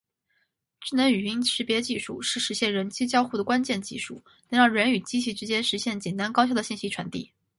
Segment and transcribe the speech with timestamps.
[0.79, 7.29] 智能语音识别技术是实现人机交互的关键技术，能让人与机器之间实现简单高效的信息传递。